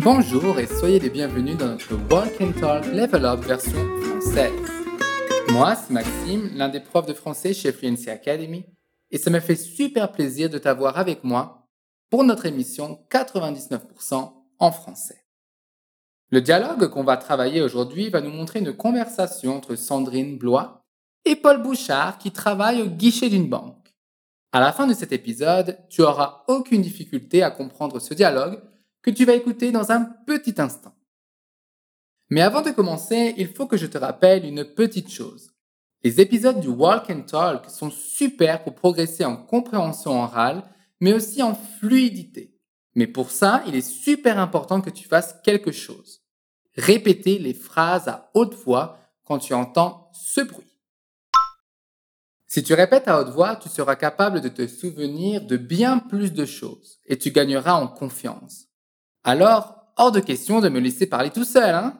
[0.00, 4.52] Bonjour et soyez les bienvenus dans notre Walk and Talk Level Up version française.
[5.48, 8.64] Moi, c'est Maxime, l'un des profs de français chez Fluency Academy,
[9.10, 11.66] et ça me fait super plaisir de t'avoir avec moi
[12.08, 15.24] pour notre émission 99% en français.
[16.30, 20.84] Le dialogue qu'on va travailler aujourd'hui va nous montrer une conversation entre Sandrine Blois
[21.24, 23.85] et Paul Bouchard qui travaillent au guichet d'une banque.
[24.56, 28.58] À la fin de cet épisode, tu auras aucune difficulté à comprendre ce dialogue
[29.02, 30.94] que tu vas écouter dans un petit instant.
[32.30, 35.50] Mais avant de commencer, il faut que je te rappelle une petite chose.
[36.02, 40.62] Les épisodes du Walk and Talk sont super pour progresser en compréhension orale,
[41.02, 42.58] mais aussi en fluidité.
[42.94, 46.22] Mais pour ça, il est super important que tu fasses quelque chose.
[46.78, 50.75] Répéter les phrases à haute voix quand tu entends ce bruit.
[52.48, 56.32] Si tu répètes à haute voix, tu seras capable de te souvenir de bien plus
[56.32, 58.66] de choses et tu gagneras en confiance.
[59.24, 61.98] Alors, hors de question de me laisser parler tout seul, hein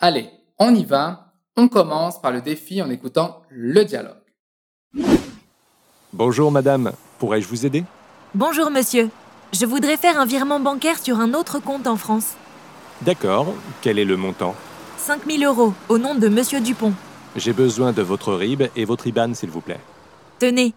[0.00, 1.34] Allez, on y va.
[1.56, 4.14] On commence par le défi en écoutant le dialogue.
[6.12, 7.84] Bonjour madame, pourrais-je vous aider?
[8.34, 9.10] Bonjour monsieur.
[9.52, 12.34] Je voudrais faire un virement bancaire sur un autre compte en France.
[13.02, 14.54] D'accord, quel est le montant?
[14.98, 16.92] 5000 euros au nom de monsieur Dupont.
[17.36, 19.80] J'ai besoin de votre RIB et votre IBAN s'il vous plaît.
[20.38, 20.74] Tenez.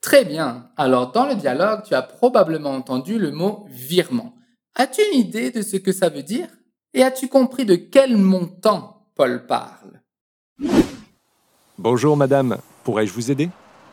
[0.00, 0.68] Très bien.
[0.76, 4.34] Alors, dans le dialogue, tu as probablement entendu le mot virement.
[4.74, 6.48] As-tu une idée de ce que ça veut dire?
[6.94, 10.00] Et as-tu compris de quel montant Paul parle?
[11.78, 13.50] Bonjour madame, pourrais-je vous aider?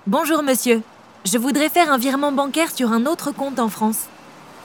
[0.07, 0.81] Bonjour monsieur.
[1.25, 4.05] Je voudrais faire un virement bancaire sur un autre compte en France.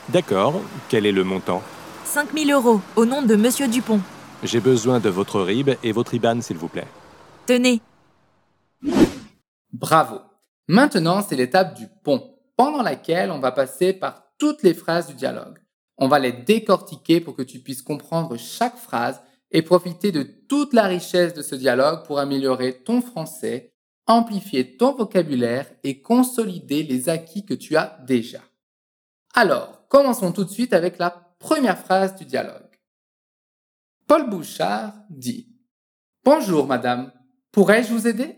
[0.08, 1.62] D'accord, quel est le montant?
[2.05, 4.00] 5000 euros au nom de monsieur Dupont.
[4.44, 6.86] J'ai besoin de votre RIB et votre IBAN s'il vous plaît.
[7.46, 7.80] Tenez.
[9.72, 10.20] Bravo.
[10.68, 15.14] Maintenant, c'est l'étape du pont, pendant laquelle on va passer par toutes les phrases du
[15.14, 15.58] dialogue.
[15.96, 20.74] On va les décortiquer pour que tu puisses comprendre chaque phrase et profiter de toute
[20.74, 23.72] la richesse de ce dialogue pour améliorer ton français,
[24.06, 28.40] amplifier ton vocabulaire et consolider les acquis que tu as déjà.
[29.33, 32.64] Alors, commençons tout de suite avec la première phrase du dialogue.
[34.06, 35.48] Paul Bouchard dit
[36.24, 37.12] Bonjour madame,
[37.52, 38.36] pourrais-je vous aider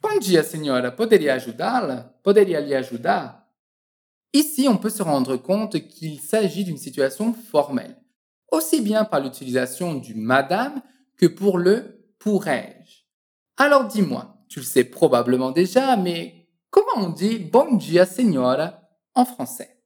[0.00, 0.90] Bom dia, senhora.
[0.92, 2.02] Poderia ajudá-la?
[2.22, 3.46] Poderia ajudar?
[4.32, 7.96] Ici, on peut se rendre compte qu'il s'agit d'une situation formelle,
[8.52, 10.82] aussi bien par l'utilisation du madame
[11.16, 13.04] que pour le pourrais-je.
[13.56, 18.80] Alors dis-moi, tu le sais probablement déjà, mais comment on dit bon dia, senhora
[19.14, 19.82] en français?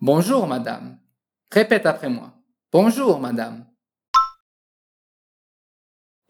[0.00, 0.98] Bonjour, madame.
[1.50, 2.33] Répète après moi.
[2.74, 3.72] Bonjour, madame.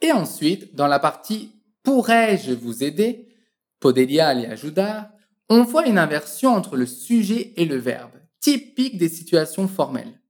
[0.03, 3.35] Et ensuite, dans la partie pourrais-je vous aider,
[3.81, 5.11] poderia li ajudar,
[5.49, 10.21] on voit une inversion entre le sujet et le verbe, typique des situations formelles.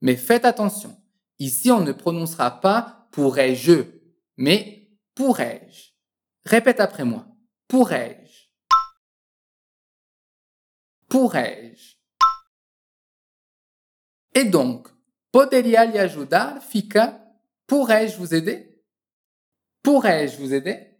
[0.00, 0.98] Mais faites attention,
[1.38, 3.84] ici on ne prononcera pas pourrais-je,
[4.38, 5.90] mais pourrais-je.
[6.46, 7.26] Répète après moi.
[7.68, 8.48] Pourrais-je?
[11.10, 11.96] Pourrais-je?
[14.32, 14.88] Et donc,
[15.32, 17.20] poderia li ajudar fica
[17.66, 18.82] pourrais-je vous aider?
[19.82, 20.98] Pourrais-je vous aider?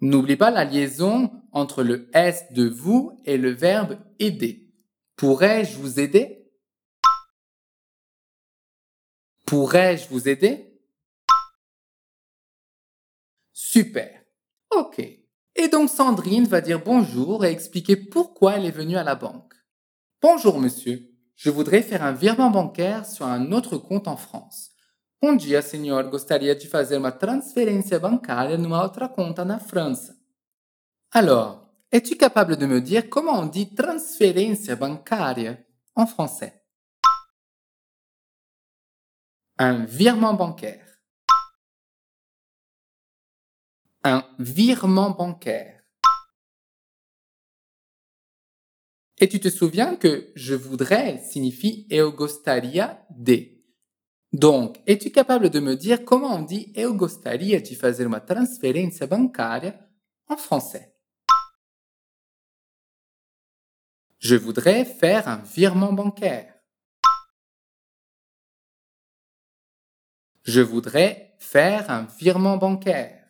[0.00, 4.70] N'oublie pas la liaison entre le S de vous et le verbe aider.
[5.16, 6.52] Pourrais-je vous aider?
[9.46, 10.78] Pourrais-je vous aider?
[13.52, 14.22] Super.
[14.70, 14.98] Ok.
[14.98, 19.54] Et donc Sandrine va dire bonjour et expliquer pourquoi elle est venue à la banque.
[20.20, 24.72] Bonjour monsieur, je voudrais faire un virement bancaire sur un autre compte en France.
[25.20, 26.04] Bom dia, senhor.
[26.04, 30.14] Gostaria de fazer uma transferência bancária numa outra conta na França.
[31.10, 35.64] Alors, es-tu capable de me dire comment on dit transferência bancária
[35.94, 36.62] en français?
[39.58, 40.86] Un virement bancaire.
[44.04, 45.75] Un virement bancaire.
[49.18, 53.56] Et tu te souviens que je voudrais signifie eu gostaria de.
[54.32, 59.06] Donc, es-tu capable de me dire comment on dit eu gostaria de fazer uma transferência
[59.06, 59.78] bancária
[60.28, 60.92] en français?
[64.18, 66.52] Je voudrais faire un virement bancaire.
[70.42, 73.25] Je voudrais faire un virement bancaire.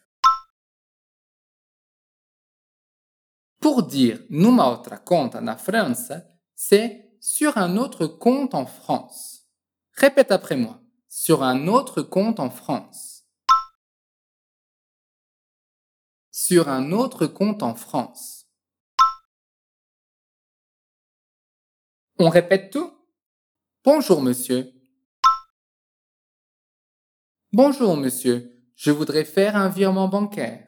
[3.66, 6.22] Pour dire numa outra conta na França,
[6.54, 9.44] c'est sur un autre compte en France.
[9.90, 13.24] Répète après moi sur un autre compte en France.
[16.30, 18.46] sur un autre compte en France.
[22.20, 22.92] On répète tout?
[23.82, 24.72] Bonjour monsieur.
[27.50, 30.65] Bonjour monsieur, je voudrais faire un virement bancaire.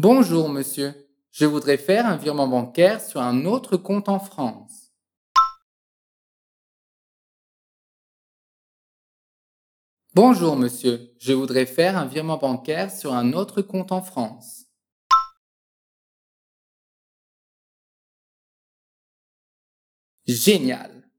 [0.00, 0.94] Bonjour monsieur,
[1.32, 4.92] je voudrais faire un virement bancaire sur un autre compte en France.
[10.14, 14.66] Bonjour monsieur, je voudrais faire un virement bancaire sur un autre compte en France.
[20.28, 21.10] Génial.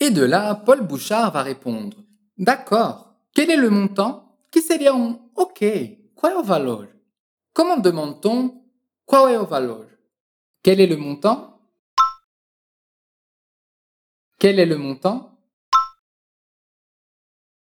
[0.00, 1.98] Et de là, Paul Bouchard va répondre
[2.38, 3.14] D'accord.
[3.32, 4.36] Quel est le montant?
[4.50, 5.62] Que seria um OK.
[6.16, 6.99] Qual é o valor
[7.60, 8.64] Comment demande-t-on
[9.04, 9.84] Qual é o valor
[10.62, 11.60] Quel est le montant?
[14.38, 15.38] Quel est le montant?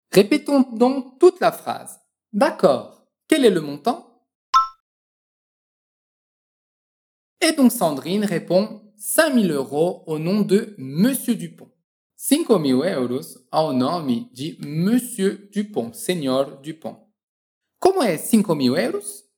[0.09, 1.99] Répétons donc toute la phrase.
[2.31, 3.05] D'accord.
[3.27, 4.23] Quel est le montant?
[7.41, 11.69] Et donc Sandrine répond 5000 euros au nom de Monsieur Dupont.
[12.15, 16.95] 5 mil euros ao nome de Monsieur Dupont, Senhor Dupont.
[17.77, 19.30] Como é 5 mil euros?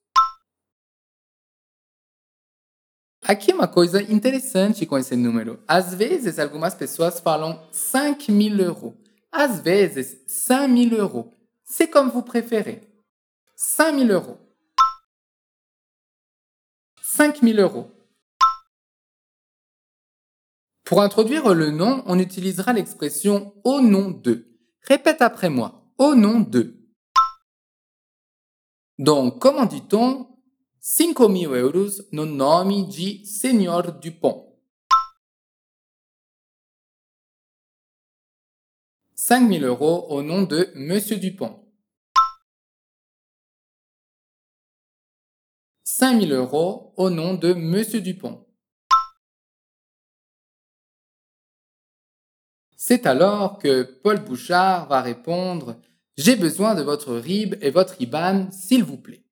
[3.25, 5.63] Aqui é uma coisa interessante com esse número.
[5.65, 8.93] Às vezes, algumas pessoas falam 5 mil euros.
[9.31, 11.33] Às vezes, 5 mil euros.
[11.63, 12.81] C'est comme vous préférez.
[13.55, 14.37] 5 mil euros.
[17.01, 17.89] 5 mil euros.
[20.83, 24.47] Pour introduire le nom, on utilisera l'expression au nom de.
[24.81, 25.85] Répète après moi.
[25.97, 26.75] Au nom de.
[28.99, 30.27] Donc, comment dit-on
[30.85, 34.53] 5 mil euros no nome de Senhor Dupont?
[39.15, 41.65] 5 000 euros au nom de Monsieur Dupont.
[45.85, 48.45] 5 000 euros au nom de Monsieur Dupont.
[52.75, 55.79] C'est alors que Paul Bouchard va répondre
[56.17, 59.23] J'ai besoin de votre RIB et votre IBAN, s'il vous plaît.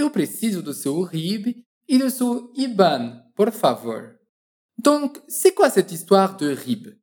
[0.00, 4.14] Eu preciso do seu RIB e do seu IBAN, por favor.
[4.82, 6.96] Donc, c'est quoi cette histoire de RIB?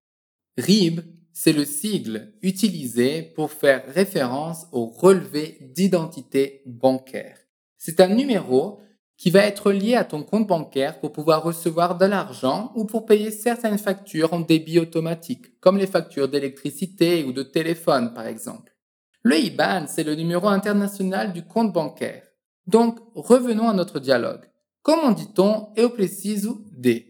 [0.58, 1.02] RIB,
[1.32, 7.38] c'est le sigle utilisé pour faire référence au relevé d'identité bancaire.
[7.78, 8.82] C'est un numéro
[9.16, 13.06] qui va être lié à ton compte bancaire pour pouvoir recevoir de l'argent ou pour
[13.06, 18.76] payer certaines factures en débit automatique, comme les factures d'électricité ou de téléphone par exemple.
[19.22, 22.27] Le IBAN, c'est le numéro international du compte bancaire.
[22.68, 24.50] Donc, revenons à notre dialogue.
[24.84, 27.02] Comment dit-on eu preciso de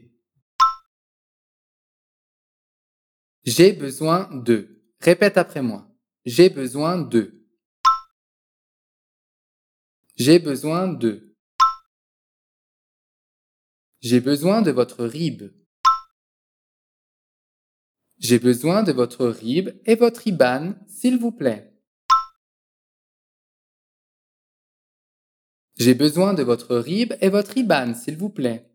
[3.43, 4.83] J'ai besoin de.
[4.99, 5.87] Répète après moi.
[6.25, 7.45] J'ai besoin de.
[10.15, 11.35] J'ai besoin de.
[14.01, 15.51] J'ai besoin de votre RIB.
[18.19, 21.76] J'ai besoin de votre RIB et votre IBAN, s'il vous plaît.
[25.77, 28.67] J'ai besoin de votre RIB et votre IBAN, s'il vous plaît.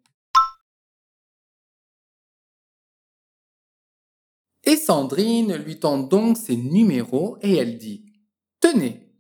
[4.64, 8.06] Et Sandrine lui tend donc ses numéros et elle dit
[8.60, 9.12] Tenez,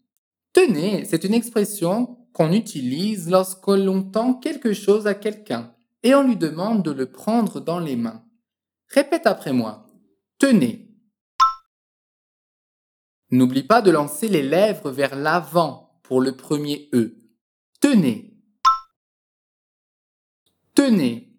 [0.52, 5.74] tenez, c'est une expression qu'on utilise lorsque l'on tend quelque chose à quelqu'un
[6.04, 8.24] et on lui demande de le prendre dans les mains.
[8.88, 9.86] Répète après moi.
[10.38, 10.88] Tenez.
[13.30, 17.21] N'oublie pas de lancer les lèvres vers l'avant pour le premier E.
[17.82, 18.32] Tenez.
[20.72, 21.36] Tenez.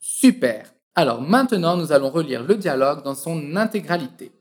[0.00, 0.74] Super.
[0.96, 4.32] Alors maintenant, nous allons relire le dialogue dans son intégralité.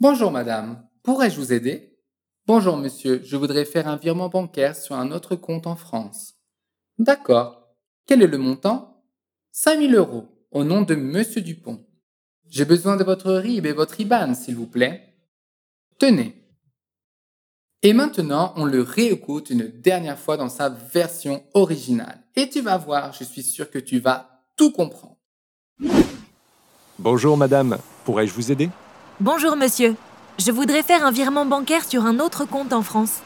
[0.00, 1.98] Bonjour madame, pourrais-je vous aider?
[2.46, 6.36] Bonjour monsieur, je voudrais faire un virement bancaire sur un autre compte en France.
[6.98, 7.76] D'accord.
[8.06, 9.04] Quel est le montant?
[9.52, 11.86] 5000 euros, au nom de monsieur Dupont.
[12.48, 15.14] J'ai besoin de votre RIB et votre IBAN, s'il vous plaît.
[15.98, 16.39] Tenez.
[17.82, 22.22] Et maintenant, on le réécoute une dernière fois dans sa version originale.
[22.36, 25.16] Et tu vas voir, je suis sûr que tu vas tout comprendre.
[26.98, 28.68] Bonjour madame, pourrais-je vous aider?
[29.18, 29.96] Bonjour monsieur.
[30.38, 33.20] Je voudrais faire un virement bancaire sur un autre compte en France.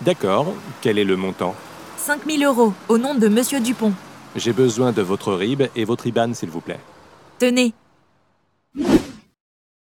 [0.00, 1.54] D'accord, quel est le montant?
[1.98, 3.92] 5000 euros au nom de monsieur Dupont.
[4.34, 6.80] J'ai besoin de votre RIB et votre IBAN s'il vous plaît.
[7.38, 7.72] Tenez.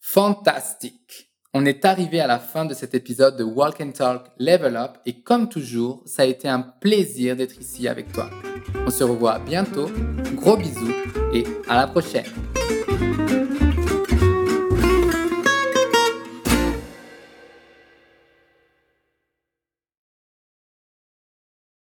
[0.01, 1.30] Fantastique.
[1.53, 4.91] On est arrivé à la fin de cet épisode de Walk and Talk Level Up
[5.05, 8.29] et comme toujours, ça a été un plaisir d'être ici avec toi.
[8.87, 9.89] On se revoit bientôt.
[10.35, 10.93] Gros bisous
[11.33, 12.23] et à la prochaine.